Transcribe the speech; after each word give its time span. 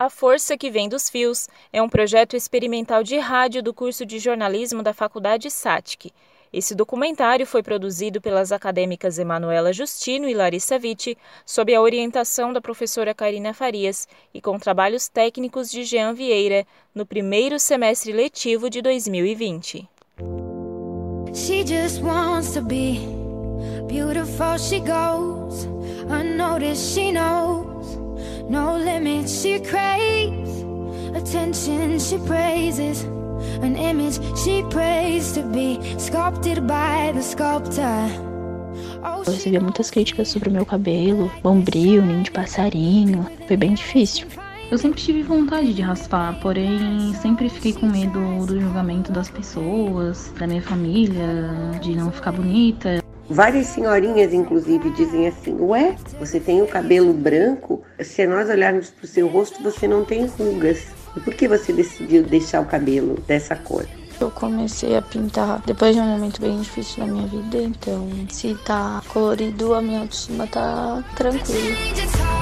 A 0.00 0.08
Força 0.08 0.56
que 0.56 0.70
Vem 0.70 0.88
dos 0.88 1.10
Fios 1.10 1.46
é 1.70 1.82
um 1.82 1.86
projeto 1.86 2.34
experimental 2.34 3.02
de 3.02 3.18
rádio 3.18 3.62
do 3.62 3.74
curso 3.74 4.06
de 4.06 4.18
jornalismo 4.18 4.82
da 4.82 4.94
Faculdade 4.94 5.50
SATIC. 5.50 6.10
Esse 6.50 6.74
documentário 6.74 7.46
foi 7.46 7.62
produzido 7.62 8.18
pelas 8.18 8.50
acadêmicas 8.50 9.18
Emanuela 9.18 9.74
Justino 9.74 10.26
e 10.26 10.32
Larissa 10.32 10.78
Vitti, 10.78 11.18
sob 11.44 11.74
a 11.74 11.82
orientação 11.82 12.50
da 12.50 12.62
professora 12.62 13.12
Karina 13.12 13.52
Farias 13.52 14.08
e 14.32 14.40
com 14.40 14.58
trabalhos 14.58 15.06
técnicos 15.06 15.70
de 15.70 15.84
Jean 15.84 16.14
Vieira, 16.14 16.66
no 16.94 17.04
primeiro 17.04 17.60
semestre 17.60 18.10
letivo 18.10 18.70
de 18.70 18.80
2020. 18.80 19.86
She 21.34 21.62
just 21.62 22.00
wants 22.00 22.54
to 22.54 22.62
be 22.62 23.00
beautiful 23.86 24.56
she 24.56 24.80
goes, 24.80 25.66
unnoticed 26.08 26.94
she 26.94 27.12
knows. 27.12 27.69
No 28.50 28.76
limits 28.76 29.42
she 29.42 29.60
craves, 29.60 30.64
attention 31.14 32.00
she 32.00 32.18
praises, 32.18 33.04
an 33.62 33.76
image 33.76 34.18
she 34.36 34.64
prays 34.68 35.30
to 35.34 35.44
be 35.44 35.78
sculpted 36.00 36.66
by 36.66 37.12
the 37.14 37.22
sculptor. 37.22 38.10
Oh, 39.04 39.22
eu 39.24 39.32
recebia 39.32 39.60
muitas 39.60 39.88
críticas 39.88 40.26
sobre 40.26 40.48
o 40.48 40.52
meu 40.52 40.66
cabelo, 40.66 41.30
bombril, 41.44 42.04
ninho 42.04 42.24
de 42.24 42.32
passarinho. 42.32 43.24
Foi 43.46 43.56
bem 43.56 43.74
difícil. 43.74 44.26
Eu 44.68 44.78
sempre 44.78 45.00
tive 45.00 45.22
vontade 45.22 45.72
de 45.72 45.82
raspar, 45.82 46.36
porém 46.40 47.14
sempre 47.22 47.48
fiquei 47.48 47.72
com 47.72 47.86
medo 47.86 48.46
do 48.46 48.60
julgamento 48.60 49.12
das 49.12 49.30
pessoas, 49.30 50.34
da 50.36 50.48
minha 50.48 50.62
família, 50.62 51.24
de 51.80 51.94
não 51.94 52.10
ficar 52.10 52.32
bonita. 52.32 52.99
Várias 53.30 53.68
senhorinhas, 53.68 54.32
inclusive, 54.34 54.90
dizem 54.90 55.28
assim: 55.28 55.56
Ué, 55.60 55.94
você 56.18 56.40
tem 56.40 56.60
o 56.62 56.66
cabelo 56.66 57.12
branco? 57.12 57.80
Se 58.00 58.26
nós 58.26 58.50
olharmos 58.50 58.90
para 58.90 59.04
o 59.04 59.08
seu 59.08 59.28
rosto, 59.28 59.62
você 59.62 59.86
não 59.86 60.04
tem 60.04 60.26
rugas. 60.26 60.88
E 61.16 61.20
por 61.20 61.32
que 61.34 61.46
você 61.46 61.72
decidiu 61.72 62.24
deixar 62.24 62.60
o 62.60 62.66
cabelo 62.66 63.14
dessa 63.28 63.54
cor? 63.54 63.86
Eu 64.20 64.32
comecei 64.32 64.96
a 64.96 65.00
pintar 65.00 65.62
depois 65.64 65.94
de 65.94 66.00
um 66.00 66.06
momento 66.06 66.40
bem 66.40 66.60
difícil 66.60 67.06
na 67.06 67.12
minha 67.12 67.26
vida, 67.28 67.62
então 67.62 68.08
se 68.28 68.54
tá 68.66 69.00
colorido, 69.08 69.74
a 69.74 69.80
minha 69.80 70.00
autoestima 70.00 70.46
tá 70.48 71.02
tranquila. 71.16 72.39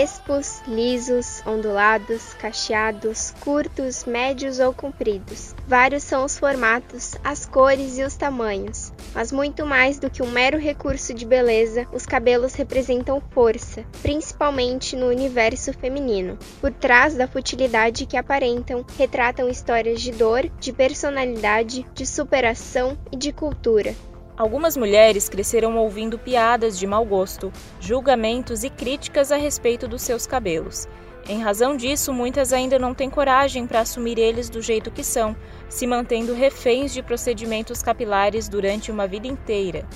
Crespos, 0.00 0.62
lisos, 0.66 1.42
ondulados, 1.46 2.32
cacheados, 2.32 3.34
curtos, 3.40 4.06
médios 4.06 4.58
ou 4.58 4.72
compridos. 4.72 5.54
Vários 5.68 6.04
são 6.04 6.24
os 6.24 6.38
formatos, 6.38 7.16
as 7.22 7.44
cores 7.44 7.98
e 7.98 8.02
os 8.02 8.16
tamanhos. 8.16 8.94
Mas 9.14 9.30
muito 9.30 9.66
mais 9.66 9.98
do 9.98 10.08
que 10.08 10.22
um 10.22 10.30
mero 10.30 10.58
recurso 10.58 11.12
de 11.12 11.26
beleza, 11.26 11.86
os 11.92 12.06
cabelos 12.06 12.54
representam 12.54 13.20
força, 13.30 13.84
principalmente 14.00 14.96
no 14.96 15.06
universo 15.06 15.70
feminino. 15.74 16.38
Por 16.62 16.72
trás 16.72 17.14
da 17.14 17.28
futilidade 17.28 18.06
que 18.06 18.16
aparentam, 18.16 18.82
retratam 18.96 19.50
histórias 19.50 20.00
de 20.00 20.12
dor, 20.12 20.50
de 20.58 20.72
personalidade, 20.72 21.84
de 21.92 22.06
superação 22.06 22.96
e 23.12 23.16
de 23.16 23.32
cultura. 23.32 23.94
Algumas 24.40 24.74
mulheres 24.74 25.28
cresceram 25.28 25.76
ouvindo 25.76 26.18
piadas 26.18 26.78
de 26.78 26.86
mau 26.86 27.04
gosto, 27.04 27.52
julgamentos 27.78 28.64
e 28.64 28.70
críticas 28.70 29.30
a 29.30 29.36
respeito 29.36 29.86
dos 29.86 30.00
seus 30.00 30.26
cabelos. 30.26 30.88
Em 31.28 31.42
razão 31.42 31.76
disso, 31.76 32.10
muitas 32.10 32.50
ainda 32.50 32.78
não 32.78 32.94
têm 32.94 33.10
coragem 33.10 33.66
para 33.66 33.80
assumir 33.80 34.18
eles 34.18 34.48
do 34.48 34.62
jeito 34.62 34.90
que 34.90 35.04
são, 35.04 35.36
se 35.68 35.86
mantendo 35.86 36.32
reféns 36.32 36.90
de 36.90 37.02
procedimentos 37.02 37.82
capilares 37.82 38.48
durante 38.48 38.90
uma 38.90 39.06
vida 39.06 39.26
inteira. 39.26 39.86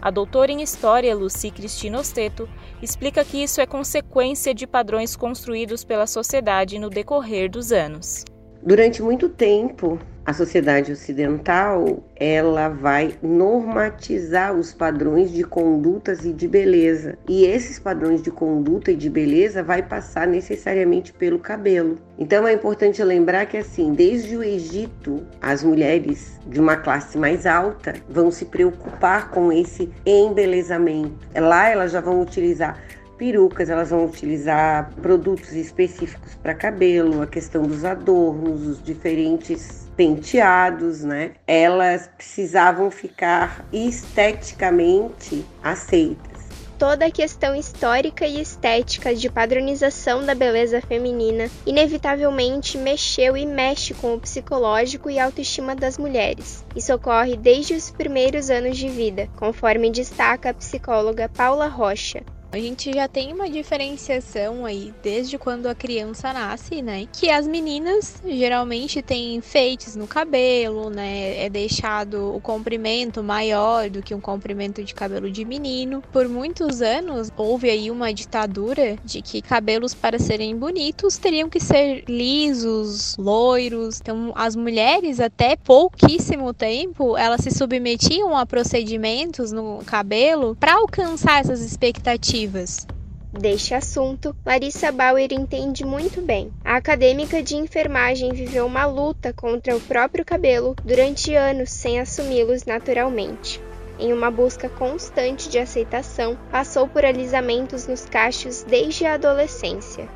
A 0.00 0.12
doutora 0.12 0.52
em 0.52 0.62
História, 0.62 1.12
Lucy 1.12 1.50
Cristina 1.50 1.98
Osteto, 1.98 2.48
explica 2.80 3.24
que 3.24 3.42
isso 3.42 3.60
é 3.60 3.66
consequência 3.66 4.54
de 4.54 4.64
padrões 4.64 5.16
construídos 5.16 5.82
pela 5.82 6.06
sociedade 6.06 6.78
no 6.78 6.88
decorrer 6.88 7.50
dos 7.50 7.72
anos. 7.72 8.24
Durante 8.62 9.02
muito 9.02 9.28
tempo, 9.28 9.98
a 10.28 10.32
sociedade 10.34 10.92
ocidental 10.92 12.02
ela 12.14 12.68
vai 12.68 13.14
normatizar 13.22 14.54
os 14.54 14.74
padrões 14.74 15.32
de 15.32 15.42
condutas 15.42 16.22
e 16.22 16.34
de 16.34 16.46
beleza. 16.46 17.16
E 17.26 17.46
esses 17.46 17.78
padrões 17.78 18.20
de 18.20 18.30
conduta 18.30 18.92
e 18.92 18.94
de 18.94 19.08
beleza 19.08 19.62
vai 19.62 19.82
passar 19.82 20.26
necessariamente 20.26 21.14
pelo 21.14 21.38
cabelo. 21.38 21.96
Então 22.18 22.46
é 22.46 22.52
importante 22.52 23.02
lembrar 23.02 23.46
que 23.46 23.56
assim, 23.56 23.94
desde 23.94 24.36
o 24.36 24.44
Egito, 24.44 25.26
as 25.40 25.64
mulheres 25.64 26.38
de 26.46 26.60
uma 26.60 26.76
classe 26.76 27.16
mais 27.16 27.46
alta 27.46 27.94
vão 28.06 28.30
se 28.30 28.44
preocupar 28.44 29.30
com 29.30 29.50
esse 29.50 29.88
embelezamento. 30.04 31.26
Lá 31.34 31.70
elas 31.70 31.92
já 31.92 32.02
vão 32.02 32.20
utilizar 32.20 32.78
perucas, 33.16 33.70
elas 33.70 33.88
vão 33.88 34.04
utilizar 34.04 34.90
produtos 35.00 35.54
específicos 35.54 36.34
para 36.34 36.54
cabelo, 36.54 37.22
a 37.22 37.26
questão 37.26 37.62
dos 37.62 37.82
adornos, 37.82 38.66
os 38.66 38.82
diferentes 38.82 39.87
penteados, 39.98 41.02
né? 41.02 41.32
Elas 41.44 42.08
precisavam 42.16 42.88
ficar 42.88 43.66
esteticamente 43.72 45.44
aceitas. 45.60 46.38
Toda 46.78 47.06
a 47.06 47.10
questão 47.10 47.56
histórica 47.56 48.24
e 48.24 48.40
estética 48.40 49.12
de 49.12 49.28
padronização 49.28 50.24
da 50.24 50.36
beleza 50.36 50.80
feminina 50.80 51.50
inevitavelmente 51.66 52.78
mexeu 52.78 53.36
e 53.36 53.44
mexe 53.44 53.92
com 53.94 54.14
o 54.14 54.20
psicológico 54.20 55.10
e 55.10 55.18
autoestima 55.18 55.74
das 55.74 55.98
mulheres. 55.98 56.64
Isso 56.76 56.94
ocorre 56.94 57.36
desde 57.36 57.74
os 57.74 57.90
primeiros 57.90 58.48
anos 58.48 58.78
de 58.78 58.88
vida, 58.88 59.28
conforme 59.34 59.90
destaca 59.90 60.50
a 60.50 60.54
psicóloga 60.54 61.28
Paula 61.28 61.66
Rocha, 61.66 62.22
a 62.50 62.58
gente 62.58 62.90
já 62.92 63.06
tem 63.06 63.32
uma 63.32 63.48
diferenciação 63.48 64.64
aí 64.64 64.94
desde 65.02 65.36
quando 65.36 65.66
a 65.66 65.74
criança 65.74 66.32
nasce, 66.32 66.80
né? 66.80 67.06
Que 67.12 67.30
as 67.30 67.46
meninas 67.46 68.22
geralmente 68.24 69.02
têm 69.02 69.34
enfeites 69.34 69.94
no 69.94 70.06
cabelo, 70.06 70.88
né? 70.88 71.44
É 71.44 71.50
deixado 71.50 72.34
o 72.34 72.40
comprimento 72.40 73.22
maior 73.22 73.90
do 73.90 74.02
que 74.02 74.14
um 74.14 74.20
comprimento 74.20 74.82
de 74.82 74.94
cabelo 74.94 75.30
de 75.30 75.44
menino. 75.44 76.02
Por 76.10 76.26
muitos 76.26 76.80
anos 76.80 77.30
houve 77.36 77.68
aí 77.68 77.90
uma 77.90 78.14
ditadura 78.14 78.96
de 79.04 79.20
que 79.20 79.42
cabelos 79.42 79.94
para 79.94 80.18
serem 80.18 80.56
bonitos 80.56 81.18
teriam 81.18 81.50
que 81.50 81.60
ser 81.60 82.04
lisos, 82.08 83.14
loiros. 83.18 84.00
Então 84.00 84.32
as 84.34 84.56
mulheres 84.56 85.20
até 85.20 85.54
pouquíssimo 85.54 86.54
tempo 86.54 87.14
elas 87.14 87.42
se 87.42 87.50
submetiam 87.50 88.34
a 88.34 88.46
procedimentos 88.46 89.52
no 89.52 89.80
cabelo 89.84 90.56
para 90.58 90.74
alcançar 90.74 91.40
essas 91.40 91.60
expectativas 91.60 92.37
positivas. 92.38 92.86
Deste 93.32 93.74
assunto, 93.74 94.34
Larissa 94.44 94.90
Bauer 94.90 95.28
entende 95.32 95.84
muito 95.84 96.22
bem. 96.22 96.50
A 96.64 96.76
acadêmica 96.76 97.42
de 97.42 97.56
enfermagem 97.56 98.32
viveu 98.32 98.64
uma 98.66 98.86
luta 98.86 99.32
contra 99.32 99.76
o 99.76 99.80
próprio 99.80 100.24
cabelo 100.24 100.74
durante 100.82 101.34
anos 101.34 101.70
sem 101.70 102.00
assumi-los 102.00 102.64
naturalmente. 102.64 103.60
Em 103.98 104.12
uma 104.12 104.30
busca 104.30 104.68
constante 104.68 105.48
de 105.48 105.58
aceitação, 105.58 106.38
passou 106.50 106.88
por 106.88 107.04
alisamentos 107.04 107.86
nos 107.86 108.04
cachos 108.06 108.62
desde 108.62 109.04
a 109.04 109.14
adolescência. 109.14 110.08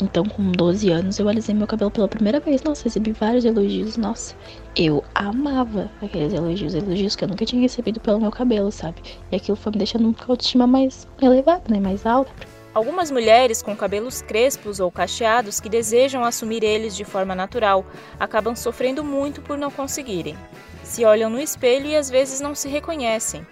Então, 0.00 0.24
com 0.24 0.50
12 0.52 0.90
anos, 0.90 1.18
eu 1.18 1.28
alisei 1.28 1.54
meu 1.54 1.66
cabelo 1.66 1.90
pela 1.90 2.08
primeira 2.08 2.40
vez. 2.40 2.62
Nossa, 2.62 2.84
recebi 2.84 3.12
vários 3.12 3.44
elogios. 3.44 3.96
Nossa, 3.96 4.34
eu 4.76 5.04
amava 5.14 5.90
aqueles 6.02 6.32
elogios, 6.32 6.74
elogios 6.74 7.16
que 7.16 7.24
eu 7.24 7.28
nunca 7.28 7.44
tinha 7.44 7.62
recebido 7.62 8.00
pelo 8.00 8.20
meu 8.20 8.30
cabelo, 8.30 8.70
sabe? 8.72 9.02
E 9.30 9.36
aquilo 9.36 9.56
foi 9.56 9.72
me 9.72 9.78
deixando 9.78 10.12
com 10.14 10.22
a 10.22 10.32
autoestima 10.32 10.66
mais 10.66 11.06
elevada, 11.20 11.62
né? 11.68 11.80
Mais 11.80 12.04
alta. 12.06 12.32
Algumas 12.74 13.08
mulheres 13.08 13.62
com 13.62 13.76
cabelos 13.76 14.20
crespos 14.20 14.80
ou 14.80 14.90
cacheados 14.90 15.60
que 15.60 15.68
desejam 15.68 16.24
assumir 16.24 16.64
eles 16.64 16.96
de 16.96 17.04
forma 17.04 17.32
natural 17.32 17.86
acabam 18.18 18.56
sofrendo 18.56 19.04
muito 19.04 19.40
por 19.40 19.56
não 19.56 19.70
conseguirem. 19.70 20.36
Se 20.82 21.04
olham 21.04 21.30
no 21.30 21.40
espelho 21.40 21.86
e 21.86 21.96
às 21.96 22.10
vezes 22.10 22.40
não 22.40 22.52
se 22.52 22.68
reconhecem. 22.68 23.46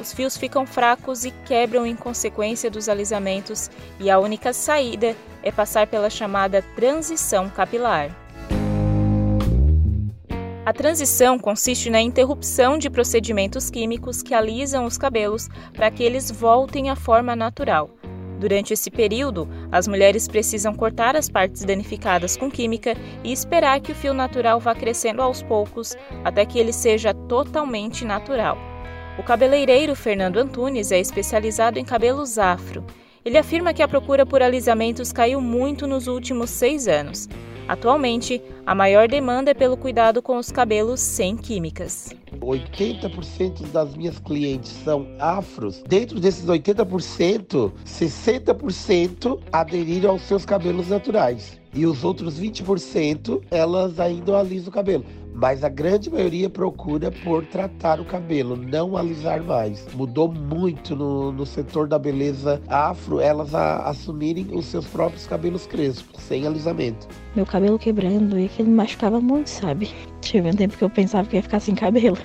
Os 0.00 0.12
fios 0.12 0.38
ficam 0.38 0.66
fracos 0.66 1.26
e 1.26 1.30
quebram 1.44 1.86
em 1.86 1.94
consequência 1.94 2.70
dos 2.70 2.88
alisamentos, 2.88 3.70
e 4.00 4.10
a 4.10 4.18
única 4.18 4.52
saída 4.52 5.14
é 5.42 5.50
passar 5.50 5.86
pela 5.86 6.08
chamada 6.08 6.62
transição 6.74 7.48
capilar. 7.48 8.10
A 10.64 10.72
transição 10.72 11.40
consiste 11.40 11.90
na 11.90 12.00
interrupção 12.00 12.78
de 12.78 12.88
procedimentos 12.88 13.68
químicos 13.68 14.22
que 14.22 14.32
alisam 14.32 14.84
os 14.84 14.96
cabelos 14.96 15.48
para 15.74 15.90
que 15.90 16.04
eles 16.04 16.30
voltem 16.30 16.88
à 16.88 16.94
forma 16.94 17.34
natural. 17.34 17.90
Durante 18.38 18.72
esse 18.72 18.90
período, 18.90 19.48
as 19.70 19.88
mulheres 19.88 20.28
precisam 20.28 20.74
cortar 20.74 21.16
as 21.16 21.28
partes 21.28 21.64
danificadas 21.64 22.36
com 22.36 22.50
química 22.50 22.96
e 23.24 23.32
esperar 23.32 23.80
que 23.80 23.92
o 23.92 23.94
fio 23.94 24.14
natural 24.14 24.60
vá 24.60 24.74
crescendo 24.74 25.22
aos 25.22 25.42
poucos 25.42 25.96
até 26.24 26.44
que 26.44 26.58
ele 26.58 26.72
seja 26.72 27.12
totalmente 27.12 28.04
natural. 28.04 28.56
O 29.18 29.22
cabeleireiro 29.22 29.94
Fernando 29.94 30.38
Antunes 30.38 30.90
é 30.90 30.98
especializado 30.98 31.78
em 31.78 31.84
cabelos 31.84 32.38
afro. 32.38 32.84
Ele 33.24 33.38
afirma 33.38 33.72
que 33.72 33.82
a 33.82 33.88
procura 33.88 34.26
por 34.26 34.42
alisamentos 34.42 35.12
caiu 35.12 35.40
muito 35.40 35.86
nos 35.86 36.08
últimos 36.08 36.50
seis 36.50 36.88
anos. 36.88 37.28
Atualmente, 37.68 38.42
a 38.66 38.74
maior 38.74 39.06
demanda 39.06 39.52
é 39.52 39.54
pelo 39.54 39.76
cuidado 39.76 40.20
com 40.20 40.36
os 40.36 40.50
cabelos 40.50 41.00
sem 41.00 41.36
químicas. 41.36 42.10
80% 42.40 43.70
das 43.70 43.94
minhas 43.94 44.18
clientes 44.18 44.72
são 44.84 45.06
afros, 45.20 45.80
dentro 45.86 46.18
desses 46.18 46.46
80%, 46.46 47.72
60% 47.86 49.38
aderiram 49.52 50.10
aos 50.10 50.22
seus 50.22 50.44
cabelos 50.44 50.88
naturais. 50.88 51.60
E 51.72 51.86
os 51.86 52.02
outros 52.02 52.38
20% 52.40 53.40
elas 53.50 54.00
ainda 54.00 54.36
alisam 54.36 54.68
o 54.68 54.72
cabelo 54.72 55.06
mas 55.34 55.64
a 55.64 55.68
grande 55.68 56.10
maioria 56.10 56.48
procura 56.50 57.10
por 57.10 57.44
tratar 57.46 58.00
o 58.00 58.04
cabelo, 58.04 58.56
não 58.56 58.96
alisar 58.96 59.42
mais. 59.42 59.86
Mudou 59.94 60.32
muito 60.32 60.94
no, 60.94 61.32
no 61.32 61.46
setor 61.46 61.88
da 61.88 61.98
beleza 61.98 62.60
afro, 62.68 63.20
elas 63.20 63.54
a, 63.54 63.88
assumirem 63.88 64.48
os 64.52 64.66
seus 64.66 64.86
próprios 64.86 65.26
cabelos 65.26 65.66
crespos, 65.66 66.22
sem 66.22 66.46
alisamento. 66.46 67.08
Meu 67.34 67.46
cabelo 67.46 67.78
quebrando 67.78 68.38
e 68.38 68.48
que 68.48 68.62
ele 68.62 68.70
machucava 68.70 69.20
muito, 69.20 69.48
sabe? 69.48 69.90
Tive 70.20 70.50
um 70.50 70.54
tempo 70.54 70.76
que 70.76 70.84
eu 70.84 70.90
pensava 70.90 71.28
que 71.28 71.36
ia 71.36 71.42
ficar 71.42 71.60
sem 71.60 71.74
cabelo. 71.74 72.18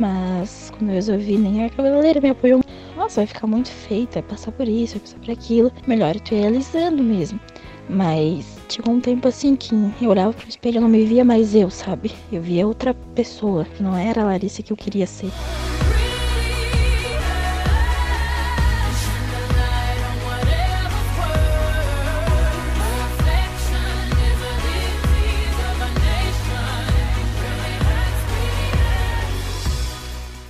Mas 0.00 0.72
quando 0.76 0.90
eu 0.90 0.94
resolvi, 0.94 1.36
nem 1.36 1.64
a 1.64 1.70
cabeleireira 1.70 2.20
me 2.20 2.30
apoiou. 2.30 2.60
Nossa, 2.96 3.20
vai 3.20 3.26
ficar 3.26 3.46
muito 3.46 3.68
feita, 3.68 4.20
vai 4.20 4.30
passar 4.30 4.52
por 4.52 4.66
isso, 4.66 4.94
vai 4.94 5.00
passar 5.00 5.18
por 5.18 5.30
aquilo. 5.30 5.72
Melhor 5.86 6.18
tu 6.20 6.34
ir 6.34 6.46
alisando 6.46 7.02
mesmo. 7.02 7.38
Mas 7.94 8.46
chegou 8.70 8.94
um 8.94 9.00
tempo 9.02 9.28
assim 9.28 9.54
que 9.54 9.74
eu 10.00 10.08
olhava 10.08 10.32
pro 10.32 10.48
espelho 10.48 10.78
e 10.78 10.80
não 10.80 10.88
me 10.88 11.04
via 11.04 11.22
mais 11.22 11.54
eu, 11.54 11.68
sabe? 11.68 12.10
Eu 12.32 12.40
via 12.40 12.66
outra 12.66 12.94
pessoa, 13.14 13.66
que 13.66 13.82
não 13.82 13.94
era 13.94 14.22
a 14.22 14.24
Larissa 14.24 14.62
que 14.62 14.72
eu 14.72 14.76
queria 14.78 15.06
ser. 15.06 15.30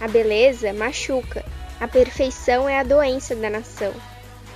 A 0.01 0.07
beleza 0.07 0.73
machuca, 0.73 1.45
a 1.81 1.89
perfeição 1.89 2.69
é 2.69 2.79
a 2.79 2.85
doença 2.85 3.35
da 3.35 3.51
nação. 3.51 3.93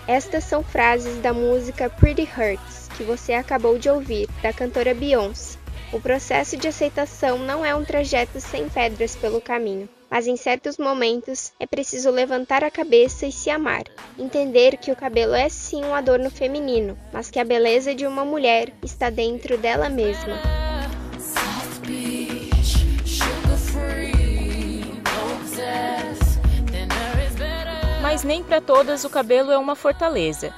Estas 0.08 0.44
são 0.44 0.62
frases 0.62 1.20
da 1.20 1.32
música 1.32 1.90
Pretty 1.90 2.22
Hurts, 2.22 2.75
que 2.96 3.04
você 3.04 3.34
acabou 3.34 3.78
de 3.78 3.88
ouvir, 3.90 4.28
da 4.42 4.52
cantora 4.52 4.94
Beyoncé. 4.94 5.58
O 5.92 6.00
processo 6.00 6.56
de 6.56 6.66
aceitação 6.66 7.38
não 7.38 7.64
é 7.64 7.74
um 7.74 7.84
trajeto 7.84 8.40
sem 8.40 8.68
pedras 8.68 9.14
pelo 9.14 9.40
caminho, 9.40 9.88
mas 10.10 10.26
em 10.26 10.36
certos 10.36 10.78
momentos 10.78 11.52
é 11.60 11.66
preciso 11.66 12.10
levantar 12.10 12.64
a 12.64 12.70
cabeça 12.70 13.26
e 13.26 13.32
se 13.32 13.50
amar. 13.50 13.84
Entender 14.18 14.78
que 14.78 14.90
o 14.90 14.96
cabelo 14.96 15.34
é 15.34 15.48
sim 15.48 15.84
um 15.84 15.94
adorno 15.94 16.28
feminino, 16.28 16.98
mas 17.12 17.30
que 17.30 17.38
a 17.38 17.44
beleza 17.44 17.94
de 17.94 18.06
uma 18.06 18.24
mulher 18.24 18.72
está 18.82 19.10
dentro 19.10 19.56
dela 19.56 19.88
mesma. 19.88 20.40
Mas 28.02 28.24
nem 28.24 28.42
para 28.42 28.60
todas 28.60 29.04
o 29.04 29.10
cabelo 29.10 29.52
é 29.52 29.58
uma 29.58 29.76
fortaleza. 29.76 30.54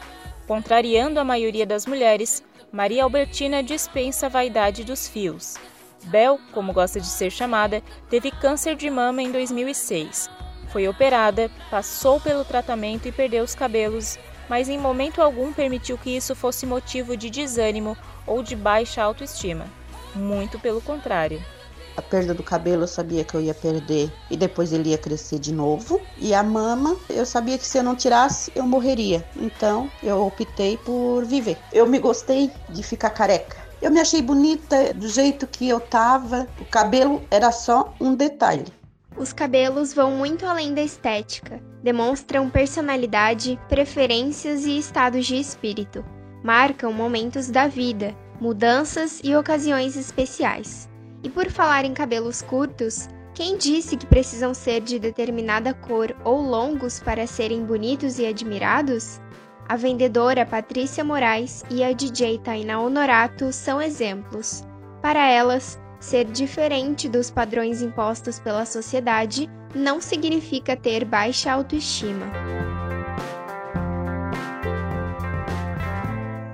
Contrariando 0.49 1.21
a 1.21 1.25
maioria 1.25 1.67
das 1.67 1.85
mulheres, 1.85 2.43
Maria 2.73 3.05
Albertina 3.05 3.62
dispensa 3.62 4.27
a 4.27 4.29
vaidade 4.31 4.83
dos 4.83 5.06
fios. 5.06 5.56
Bel, 6.05 6.41
como 6.53 6.73
gosta 6.73 6.99
de 6.99 7.06
ser 7.06 7.31
chamada, 7.31 7.83
teve 8.09 8.31
câncer 8.31 8.75
de 8.75 8.89
mama 8.89 9.21
em 9.21 9.31
2006. 9.31 10.31
Foi 10.69 10.89
operada, 10.89 11.50
passou 11.71 12.19
pelo 12.19 12.47
tratamento 12.47 13.06
e 13.06 13.12
perdeu 13.12 13.45
os 13.45 13.55
cabelos, 13.55 14.19
mas 14.49 14.71
em 14.71 14.79
momento 14.79 15.21
algum 15.21 15.53
permitiu 15.53 15.99
que 15.99 16.17
isso 16.17 16.35
fosse 16.35 16.65
motivo 16.65 17.15
de 17.15 17.29
desânimo 17.29 17.94
ou 18.27 18.43
de 18.43 18.56
baixa 18.56 19.03
autoestima. 19.03 19.67
Muito 20.15 20.59
pelo 20.59 20.81
contrário. 20.81 21.44
A 21.99 22.03
perda 22.03 22.33
do 22.33 22.45
cabelo 22.45 22.85
eu 22.85 22.87
sabia 22.87 23.25
que 23.25 23.35
eu 23.35 23.41
ia 23.41 23.53
perder 23.53 24.09
e 24.31 24.37
depois 24.37 24.73
ele 24.73 24.91
ia 24.91 24.99
crescer 24.99 25.41
de 25.41 25.53
novo. 25.53 26.00
E 26.17 26.33
a 26.33 26.45
mama, 26.45 26.97
eu 27.11 27.27
sabia 27.27 27.59
que 27.59 27.67
se 27.67 27.77
eu 27.77 27.83
não 27.83 27.97
tirasse, 27.97 28.53
eu 28.55 28.62
morreria. 28.62 29.25
Então 29.35 29.91
eu 30.00 30.25
optei 30.25 30.77
por 30.77 31.25
viver. 31.25 31.59
Eu 31.73 31.89
me 31.89 31.99
gostei 31.99 32.53
de 32.69 32.85
ficar 32.85 33.11
careca. 33.11 33.56
Eu 33.83 33.91
me 33.91 33.99
achei 33.99 34.23
bonita 34.23 34.95
do 34.95 35.09
jeito 35.09 35.45
que 35.49 35.69
eu 35.69 35.81
tava. 35.81 36.47
O 36.61 36.65
cabelo 36.65 37.21
era 37.33 37.50
só 37.50 37.93
um 38.01 38.15
detalhe. 38.15 38.67
Os 39.17 39.33
cabelos 39.33 39.93
vão 39.93 40.12
muito 40.12 40.47
além 40.47 40.73
da 40.75 40.83
estética. 40.83 41.61
Demonstram 41.83 42.49
personalidade, 42.49 43.59
preferências 43.69 44.65
e 44.67 44.79
estados 44.79 45.27
de 45.27 45.35
espírito. 45.35 46.05
Marcam 46.44 46.93
momentos 46.93 47.51
da 47.51 47.67
vida, 47.67 48.15
mudanças 48.41 49.21
e 49.25 49.35
ocasiões 49.35 49.97
especiais. 49.97 50.88
E 51.23 51.29
por 51.29 51.50
falar 51.50 51.85
em 51.85 51.93
cabelos 51.93 52.43
curtos, 52.43 53.09
quem 53.35 53.56
disse 53.56 53.97
que 53.97 54.06
precisam 54.06 54.55
ser 54.55 54.81
de 54.81 54.99
determinada 54.99 55.75
cor 55.75 56.15
ou 56.25 56.41
longos 56.41 57.00
para 57.00 57.26
serem 57.26 57.65
bonitos 57.65 58.19
e 58.19 58.26
admirados? 58.26 59.20
A 59.69 59.76
vendedora 59.76 60.47
Patrícia 60.47 61.05
Moraes 61.05 61.62
e 61.70 61.85
a 61.85 61.93
DJ 61.93 62.38
Tainá 62.38 62.81
Honorato 62.81 63.53
são 63.53 63.82
exemplos. 63.82 64.65
Para 65.03 65.29
elas, 65.29 65.79
ser 66.00 66.25
diferente 66.25 67.09
dos 67.09 67.31
padrões 67.31 67.82
impostos 67.82 68.38
pela 68.38 68.65
sociedade 68.65 69.49
não 69.75 70.00
significa 70.00 70.76
ter 70.76 71.05
baixa 71.05 71.53
autoestima. 71.53 72.26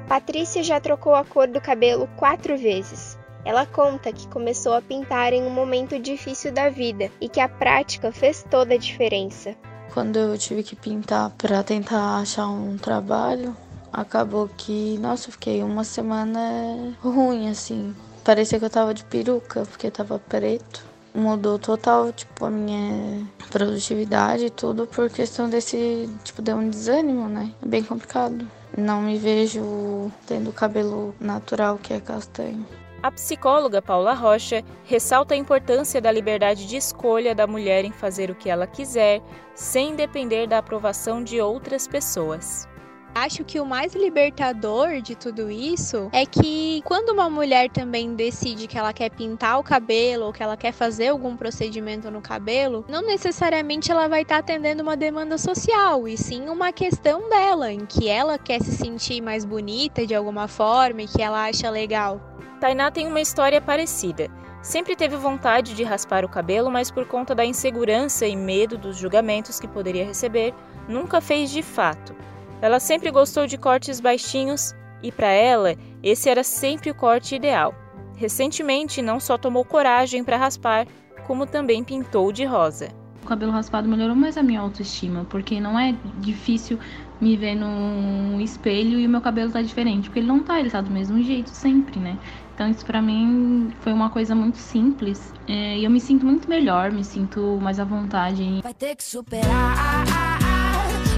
Patrícia 0.09 0.63
já 0.63 0.81
trocou 0.81 1.15
a 1.15 1.25
cor 1.25 1.49
do 1.49 1.61
cabelo 1.61 2.09
quatro 2.17 2.57
vezes. 2.57 3.14
Ela 3.45 3.67
conta 3.67 4.13
que 4.13 4.27
começou 4.29 4.73
a 4.73 4.81
pintar 4.81 5.33
em 5.33 5.43
um 5.43 5.51
momento 5.51 5.99
difícil 5.99 6.51
da 6.51 6.71
vida 6.71 7.11
e 7.21 7.29
que 7.29 7.41
a 7.41 7.49
prática 7.49 8.11
fez 8.11 8.45
toda 8.51 8.75
a 8.75 8.79
diferença. 8.79 9.55
Quando 9.93 10.17
eu 10.19 10.39
tive 10.39 10.63
que 10.63 10.75
pintar 10.75 11.31
para 11.31 11.63
tentar 11.63 12.19
achar 12.19 12.49
um 12.49 12.77
trabalho, 12.79 13.55
acabou 13.93 14.49
que, 14.49 14.99
nossa, 14.99 15.29
eu 15.29 15.33
fiquei 15.33 15.63
uma 15.63 15.85
semana 15.85 16.97
ruim 17.01 17.49
assim. 17.49 17.95
Parecia 18.25 18.59
que 18.59 18.65
eu 18.65 18.71
tava 18.71 18.95
de 18.95 19.05
peruca, 19.05 19.65
porque 19.67 19.91
tava 19.91 20.19
preto. 20.19 20.83
Mudou 21.15 21.61
total, 21.61 22.13
tipo, 22.13 22.47
a 22.47 22.51
minha 22.51 23.25
produtividade 23.51 24.47
e 24.47 24.51
tudo 24.51 24.85
por 24.87 25.09
questão 25.09 25.49
desse, 25.49 26.11
tipo, 26.25 26.43
deu 26.43 26.57
um 26.57 26.69
desânimo, 26.69 27.29
né? 27.29 27.53
É 27.63 27.67
bem 27.67 27.85
complicado. 27.85 28.49
Não 28.77 29.01
me 29.01 29.17
vejo 29.17 30.11
tendo 30.27 30.53
cabelo 30.53 31.15
natural 31.21 31.79
que 31.81 31.93
é 31.93 32.01
castanho. 32.01 32.67
A 33.05 33.11
psicóloga 33.11 33.83
Paula 33.83 34.15
Rocha 34.15 34.65
ressalta 34.83 35.35
a 35.35 35.37
importância 35.37 36.01
da 36.01 36.11
liberdade 36.11 36.67
de 36.67 36.79
escolha 36.79 37.35
da 37.35 37.47
mulher 37.47 37.85
em 37.85 37.93
fazer 37.93 38.31
o 38.31 38.35
que 38.35 38.49
ela 38.49 38.67
quiser, 38.67 39.21
sem 39.55 39.95
depender 39.95 40.47
da 40.47 40.57
aprovação 40.57 41.23
de 41.23 41.39
outras 41.39 41.87
pessoas. 41.87 42.67
Acho 43.15 43.45
que 43.45 43.61
o 43.61 43.67
mais 43.67 43.95
libertador 43.95 45.03
de 45.03 45.15
tudo 45.15 45.51
isso 45.51 46.09
é 46.13 46.25
que 46.25 46.81
quando 46.87 47.11
uma 47.11 47.29
mulher 47.29 47.71
também 47.71 48.15
decide 48.15 48.67
que 48.67 48.79
ela 48.79 48.95
quer 48.95 49.11
pintar 49.11 49.61
o 49.61 49.63
cabelo 49.63 50.25
ou 50.25 50.33
que 50.33 50.43
ela 50.43 50.57
quer 50.57 50.73
fazer 50.73 51.09
algum 51.09 51.37
procedimento 51.37 52.11
no 52.11 52.23
cabelo, 52.23 52.87
não 52.89 53.03
necessariamente 53.03 53.93
ela 53.93 54.09
vai 54.09 54.23
estar 54.23 54.39
atendendo 54.39 54.83
uma 54.83 54.97
demanda 54.97 55.37
social, 55.37 56.09
e 56.09 56.17
sim 56.17 56.49
uma 56.49 56.73
questão 56.73 57.29
dela, 57.29 57.71
em 57.71 57.85
que 57.85 58.09
ela 58.09 58.39
quer 58.39 58.63
se 58.63 58.73
sentir 58.73 59.21
mais 59.21 59.45
bonita 59.45 60.07
de 60.07 60.15
alguma 60.15 60.49
forma 60.49 61.03
e 61.03 61.07
que 61.07 61.21
ela 61.21 61.45
acha 61.45 61.69
legal. 61.69 62.34
Tainá 62.65 62.91
tem 62.91 63.07
uma 63.07 63.21
história 63.21 63.61
parecida. 63.61 64.31
Sempre 64.63 64.97
teve 64.97 65.19
vontade 65.19 65.75
de 65.75 65.85
raspar 65.85 66.25
o 66.25 66.29
cabelo, 66.31 66.71
mas 66.71 66.91
por 66.91 67.07
conta 67.07 67.35
da 67.35 67.45
insegurança 67.45 68.27
e 68.27 68.35
medo 68.35 68.79
dos 68.79 68.97
julgamentos 68.97 69.61
que 69.61 69.69
poderia 69.69 70.07
receber, 70.07 70.55
nunca 70.89 71.21
fez 71.21 71.51
de 71.51 71.63
fato. 71.63 72.17
Ela 72.63 72.81
sempre 72.81 73.11
gostou 73.11 73.47
de 73.47 73.59
cortes 73.59 74.01
baixinhos 74.01 74.75
e, 75.03 75.13
para 75.13 75.29
ela, 75.29 75.77
esse 76.03 76.31
era 76.31 76.43
sempre 76.43 76.91
o 76.91 76.95
corte 76.95 77.35
ideal. 77.35 77.75
Recentemente, 78.17 79.03
não 79.03 79.21
só 79.21 79.37
tomou 79.37 79.63
coragem 79.63 80.25
para 80.25 80.39
raspar, 80.39 80.87
como 81.27 81.45
também 81.45 81.85
pintou 81.85 82.33
de 82.33 82.47
rosa. 82.47 82.89
O 83.25 83.27
cabelo 83.27 83.53
raspado 83.53 83.89
melhorou 83.89 84.15
mais 84.15 84.37
a 84.37 84.43
minha 84.43 84.61
autoestima, 84.61 85.25
porque 85.31 85.59
não 85.59 85.79
é 85.79 85.95
difícil 86.21 86.79
me 87.19 87.39
ver 87.39 87.55
no 87.55 88.39
espelho 88.39 89.01
e 89.01 89.07
o 89.07 89.09
meu 89.09 89.23
cabelo 89.23 89.51
tá 89.51 89.63
diferente, 89.63 90.11
porque 90.11 90.21
ele 90.21 90.27
não 90.27 90.41
tá, 90.41 90.61
ele 90.61 90.69
tá 90.69 90.83
do 90.83 90.91
mesmo 90.91 91.23
jeito 91.23 91.49
sempre, 91.49 91.99
né? 91.99 92.19
Então 92.55 92.69
isso 92.69 92.85
para 92.85 93.01
mim 93.01 93.73
foi 93.81 93.95
uma 93.95 94.11
coisa 94.11 94.35
muito 94.35 94.59
simples 94.59 95.33
é, 95.49 95.79
e 95.79 95.85
eu 95.85 95.91
me 95.91 96.01
sinto 96.01 96.27
muito 96.27 96.51
melhor, 96.51 96.93
me 96.93 97.03
sinto 97.03 97.59
mais 97.63 97.81
à 97.81 97.85
vontade. 97.85 98.61
Vai 98.63 98.75
ter 98.75 98.95
que 98.95 99.03
superar, 99.03 100.05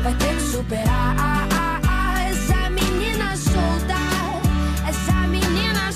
vai 0.04 0.14
ter 0.14 0.36
que 0.36 0.42
superar 0.42 1.16
essa 2.30 2.70
menina 2.70 3.32
essa 4.88 5.12
menina 5.26 5.90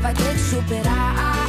vai 0.00 0.14
ter 0.14 0.32
que 0.34 0.40
superar. 0.40 1.41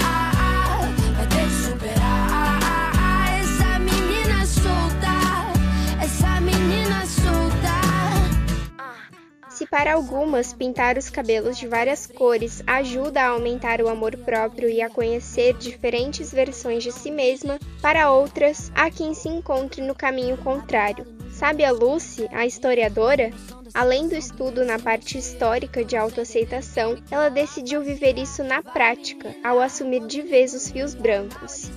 Para 9.73 9.95
algumas 9.95 10.53
pintar 10.53 10.99
os 10.99 11.09
cabelos 11.09 11.57
de 11.57 11.67
várias 11.67 12.05
cores 12.05 12.61
ajuda 12.67 13.23
a 13.23 13.29
aumentar 13.29 13.81
o 13.81 13.89
amor 13.89 14.15
próprio 14.17 14.69
e 14.69 14.83
a 14.83 14.87
conhecer 14.87 15.55
diferentes 15.55 16.31
versões 16.31 16.83
de 16.83 16.91
si 16.91 17.09
mesma, 17.09 17.57
para 17.81 18.11
outras 18.11 18.71
há 18.75 18.91
quem 18.91 19.15
se 19.15 19.29
encontre 19.29 19.81
no 19.81 19.95
caminho 19.95 20.37
contrário. 20.37 21.07
Sabe 21.31 21.65
a 21.65 21.71
Lucy, 21.71 22.29
a 22.31 22.45
historiadora? 22.45 23.31
Além 23.73 24.07
do 24.07 24.13
estudo 24.13 24.63
na 24.63 24.77
parte 24.77 25.17
histórica 25.17 25.83
de 25.83 25.97
autoaceitação, 25.97 26.95
ela 27.09 27.29
decidiu 27.29 27.81
viver 27.81 28.19
isso 28.19 28.43
na 28.43 28.61
prática, 28.61 29.33
ao 29.43 29.59
assumir 29.59 30.05
de 30.05 30.21
vez 30.21 30.53
os 30.53 30.69
fios 30.69 30.93
brancos. 30.93 31.71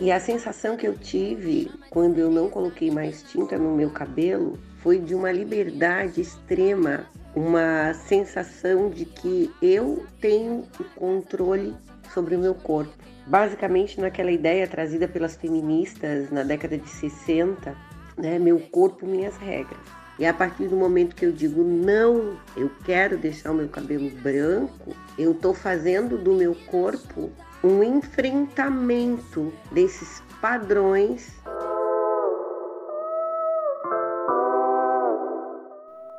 E 0.00 0.12
a 0.12 0.20
sensação 0.20 0.76
que 0.76 0.86
eu 0.86 0.96
tive 0.96 1.68
quando 1.90 2.18
eu 2.18 2.30
não 2.30 2.48
coloquei 2.48 2.90
mais 2.92 3.24
tinta 3.24 3.58
no 3.58 3.74
meu 3.74 3.90
cabelo 3.90 4.56
foi 4.78 4.98
de 4.98 5.14
uma 5.14 5.30
liberdade 5.30 6.20
extrema, 6.20 7.06
uma 7.34 7.94
sensação 7.94 8.90
de 8.90 9.04
que 9.04 9.50
eu 9.60 10.04
tenho 10.20 10.64
o 10.78 10.84
controle 10.96 11.74
sobre 12.12 12.36
o 12.36 12.38
meu 12.38 12.54
corpo. 12.54 12.92
Basicamente, 13.26 14.00
naquela 14.00 14.30
ideia 14.30 14.66
trazida 14.66 15.06
pelas 15.06 15.36
feministas 15.36 16.30
na 16.30 16.42
década 16.42 16.76
de 16.76 16.88
60, 16.88 17.74
né, 18.18 18.38
meu 18.38 18.58
corpo, 18.58 19.06
minhas 19.06 19.36
regras. 19.36 19.80
E 20.18 20.26
a 20.26 20.34
partir 20.34 20.68
do 20.68 20.76
momento 20.76 21.16
que 21.16 21.24
eu 21.24 21.32
digo 21.32 21.64
não, 21.64 22.36
eu 22.56 22.70
quero 22.84 23.16
deixar 23.16 23.50
o 23.50 23.54
meu 23.54 23.68
cabelo 23.68 24.10
branco, 24.10 24.94
eu 25.18 25.32
estou 25.32 25.54
fazendo 25.54 26.18
do 26.18 26.34
meu 26.34 26.54
corpo 26.66 27.30
um 27.64 27.82
enfrentamento 27.82 29.52
desses 29.70 30.22
padrões. 30.40 31.30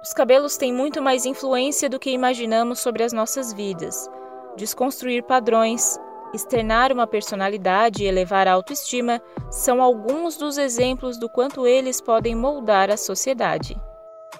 Os 0.03 0.13
cabelos 0.13 0.57
têm 0.57 0.74
muito 0.74 1.01
mais 1.01 1.25
influência 1.25 1.89
do 1.89 1.98
que 1.98 2.12
imaginamos 2.12 2.79
sobre 2.79 3.03
as 3.03 3.13
nossas 3.13 3.53
vidas. 3.53 4.10
Desconstruir 4.57 5.24
padrões, 5.24 5.98
externar 6.33 6.91
uma 6.91 7.07
personalidade 7.07 8.03
e 8.03 8.07
elevar 8.07 8.45
a 8.45 8.51
autoestima 8.51 9.22
são 9.50 9.81
alguns 9.81 10.36
dos 10.36 10.57
exemplos 10.57 11.17
do 11.17 11.29
quanto 11.29 11.65
eles 11.65 12.01
podem 12.01 12.36
moldar 12.36 12.91
a 12.91 12.98
sociedade. 12.98 13.79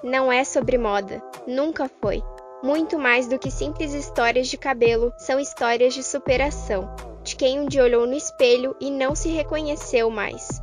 Não 0.04 0.30
é 0.30 0.44
sobre 0.44 0.78
moda, 0.78 1.24
nunca 1.48 1.90
foi. 2.02 2.22
Muito 2.62 3.00
mais 3.00 3.30
do 3.30 3.40
que 3.40 3.50
simples 3.50 3.94
histórias 3.94 4.50
de 4.50 4.58
cabelo, 4.58 5.14
são 5.18 5.40
histórias 5.40 5.94
de 5.94 6.04
superação, 6.04 6.94
de 7.24 7.38
quem 7.38 7.62
um 7.62 7.68
dia 7.68 7.84
olhou 7.84 8.06
no 8.06 8.16
espelho 8.16 8.76
e 8.82 8.92
não 8.92 9.16
se 9.16 9.30
reconheceu 9.30 10.10
mais, 10.10 10.62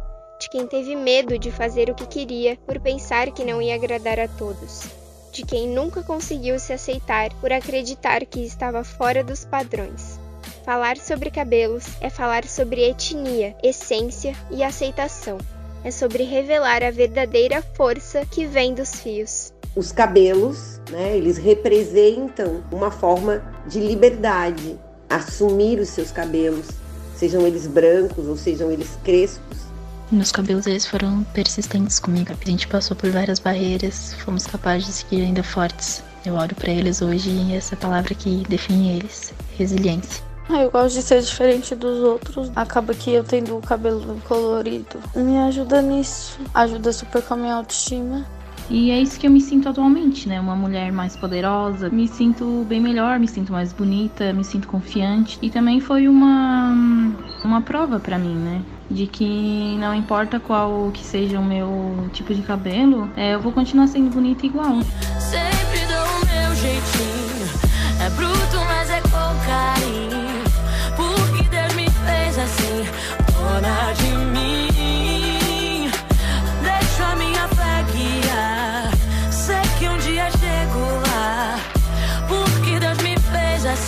quem 0.50 0.66
teve 0.66 0.96
medo 0.96 1.38
de 1.38 1.52
fazer 1.52 1.88
o 1.88 1.94
que 1.94 2.04
queria 2.06 2.58
por 2.66 2.80
pensar 2.80 3.30
que 3.30 3.44
não 3.44 3.62
ia 3.62 3.76
agradar 3.76 4.18
a 4.18 4.26
todos, 4.26 4.84
de 5.32 5.44
quem 5.44 5.68
nunca 5.68 6.02
conseguiu 6.02 6.58
se 6.58 6.72
aceitar 6.72 7.32
por 7.34 7.52
acreditar 7.52 8.26
que 8.26 8.40
estava 8.40 8.82
fora 8.82 9.22
dos 9.22 9.44
padrões. 9.44 10.18
Falar 10.64 10.96
sobre 10.96 11.30
cabelos 11.30 11.84
é 12.00 12.10
falar 12.10 12.44
sobre 12.44 12.82
etnia, 12.82 13.54
essência 13.62 14.34
e 14.50 14.64
aceitação. 14.64 15.38
É 15.84 15.90
sobre 15.92 16.24
revelar 16.24 16.82
a 16.82 16.90
verdadeira 16.90 17.62
força 17.74 18.26
que 18.26 18.44
vem 18.44 18.74
dos 18.74 18.96
fios. 18.96 19.52
Os 19.76 19.92
cabelos, 19.92 20.80
né, 20.90 21.16
eles 21.16 21.38
representam 21.38 22.62
uma 22.72 22.90
forma 22.90 23.40
de 23.68 23.78
liberdade, 23.78 24.76
assumir 25.08 25.78
os 25.78 25.90
seus 25.90 26.10
cabelos, 26.10 26.66
sejam 27.16 27.46
eles 27.46 27.68
brancos 27.68 28.26
ou 28.26 28.36
sejam 28.36 28.70
eles 28.70 28.98
crespos. 29.04 29.59
Meus 30.10 30.32
cabelos 30.32 30.66
eles 30.66 30.86
foram 30.86 31.22
persistentes 31.32 32.00
comigo. 32.00 32.32
A 32.32 32.50
gente 32.50 32.66
passou 32.66 32.96
por 32.96 33.10
várias 33.10 33.38
barreiras, 33.38 34.14
fomos 34.14 34.46
capazes 34.46 34.86
de 34.86 34.92
seguir 34.92 35.22
ainda 35.22 35.42
fortes. 35.42 36.02
Eu 36.26 36.34
olho 36.34 36.54
para 36.54 36.70
eles 36.70 37.00
hoje 37.00 37.30
e 37.30 37.54
essa 37.54 37.76
palavra 37.76 38.14
que 38.14 38.42
define 38.48 38.96
eles, 38.96 39.32
resiliência. 39.56 40.22
Ah, 40.48 40.62
eu 40.62 40.70
gosto 40.70 40.96
de 40.96 41.02
ser 41.02 41.22
diferente 41.22 41.76
dos 41.76 42.00
outros. 42.00 42.50
Acaba 42.56 42.92
que 42.92 43.12
eu 43.12 43.22
tendo 43.22 43.56
o 43.56 43.62
cabelo 43.62 44.20
colorido. 44.26 44.98
Me 45.14 45.38
ajuda 45.38 45.80
nisso. 45.80 46.40
Ajuda 46.52 46.92
super 46.92 47.22
com 47.22 47.34
a 47.34 47.36
minha 47.36 47.54
autoestima. 47.54 48.26
E 48.70 48.92
é 48.92 49.00
isso 49.00 49.18
que 49.18 49.26
eu 49.26 49.30
me 49.32 49.40
sinto 49.40 49.68
atualmente, 49.68 50.28
né? 50.28 50.40
Uma 50.40 50.54
mulher 50.54 50.92
mais 50.92 51.16
poderosa. 51.16 51.90
Me 51.90 52.06
sinto 52.06 52.64
bem 52.68 52.80
melhor, 52.80 53.18
me 53.18 53.26
sinto 53.26 53.52
mais 53.52 53.72
bonita, 53.72 54.32
me 54.32 54.44
sinto 54.44 54.68
confiante. 54.68 55.36
E 55.42 55.50
também 55.50 55.80
foi 55.80 56.06
uma, 56.06 56.72
uma 57.44 57.60
prova 57.62 57.98
para 57.98 58.16
mim, 58.16 58.36
né? 58.36 58.62
De 58.88 59.08
que 59.08 59.76
não 59.80 59.92
importa 59.92 60.38
qual 60.38 60.88
que 60.94 61.04
seja 61.04 61.40
o 61.40 61.44
meu 61.44 62.08
tipo 62.12 62.32
de 62.32 62.42
cabelo, 62.42 63.10
é, 63.16 63.34
eu 63.34 63.40
vou 63.40 63.50
continuar 63.50 63.88
sendo 63.88 64.08
bonita 64.08 64.46
igual. 64.46 64.80
Sempre 65.18 65.80
dou 65.88 66.06
o 66.06 66.26
meu 66.26 66.54
jeitinho. 66.54 67.30
É 68.00 68.10
bruto, 68.10 68.56
mas 68.66 68.88
é 68.88 69.00
com 69.00 69.34
carinho. 69.46 70.44
Porque 70.96 71.42
Deus 71.50 71.74
me 71.74 71.90
fez 71.90 72.38
assim, 72.38 72.84
dona 73.32 73.92
de 73.94 74.16
mim. 74.26 74.69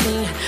me. 0.05 0.42